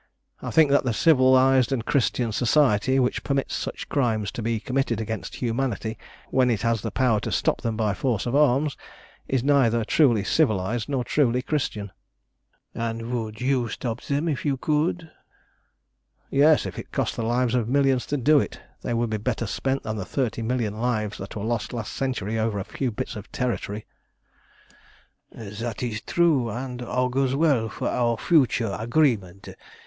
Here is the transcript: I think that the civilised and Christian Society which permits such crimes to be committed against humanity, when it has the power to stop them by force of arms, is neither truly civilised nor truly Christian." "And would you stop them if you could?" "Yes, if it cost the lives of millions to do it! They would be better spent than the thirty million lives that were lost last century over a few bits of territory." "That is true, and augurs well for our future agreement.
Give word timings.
I 0.41 0.49
think 0.49 0.71
that 0.71 0.83
the 0.83 0.93
civilised 0.95 1.71
and 1.71 1.85
Christian 1.85 2.31
Society 2.31 2.97
which 2.97 3.23
permits 3.23 3.53
such 3.53 3.87
crimes 3.87 4.31
to 4.31 4.41
be 4.41 4.59
committed 4.59 4.99
against 4.99 5.35
humanity, 5.35 5.95
when 6.31 6.49
it 6.49 6.63
has 6.63 6.81
the 6.81 6.89
power 6.89 7.19
to 7.19 7.31
stop 7.31 7.61
them 7.61 7.77
by 7.77 7.93
force 7.93 8.25
of 8.25 8.35
arms, 8.35 8.75
is 9.27 9.43
neither 9.43 9.85
truly 9.85 10.23
civilised 10.23 10.89
nor 10.89 11.03
truly 11.03 11.43
Christian." 11.43 11.91
"And 12.73 13.11
would 13.13 13.41
you 13.41 13.67
stop 13.69 14.01
them 14.01 14.27
if 14.27 14.43
you 14.43 14.57
could?" 14.57 15.11
"Yes, 16.31 16.65
if 16.65 16.79
it 16.79 16.91
cost 16.91 17.15
the 17.15 17.21
lives 17.21 17.53
of 17.53 17.69
millions 17.69 18.07
to 18.07 18.17
do 18.17 18.39
it! 18.39 18.59
They 18.81 18.95
would 18.95 19.11
be 19.11 19.17
better 19.17 19.45
spent 19.45 19.83
than 19.83 19.97
the 19.97 20.03
thirty 20.03 20.41
million 20.41 20.79
lives 20.79 21.19
that 21.19 21.35
were 21.35 21.43
lost 21.43 21.73
last 21.73 21.93
century 21.93 22.39
over 22.39 22.57
a 22.57 22.63
few 22.63 22.89
bits 22.89 23.15
of 23.15 23.31
territory." 23.31 23.85
"That 25.31 25.83
is 25.83 26.01
true, 26.01 26.49
and 26.49 26.81
augurs 26.81 27.35
well 27.35 27.69
for 27.69 27.87
our 27.87 28.17
future 28.17 28.75
agreement. 28.79 29.49